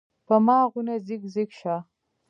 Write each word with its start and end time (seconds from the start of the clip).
پۀ 0.27 0.35
ما 0.45 0.57
غونے 0.71 0.95
زګ 1.07 1.21
زګ 1.33 1.49
شۀ 1.59 1.75
ـ 1.81 1.85